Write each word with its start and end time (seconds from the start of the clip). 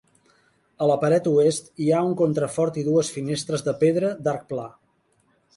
A 0.85 0.87
la 0.91 0.95
paret 1.03 1.29
oest 1.31 1.69
hi 1.83 1.91
ha 1.97 2.01
un 2.07 2.17
contrafort 2.23 2.81
i 2.83 2.87
dues 2.89 3.13
finestres 3.19 3.67
de 3.69 3.77
pedra 3.85 4.11
d'arc 4.29 4.49
pla. 4.55 4.69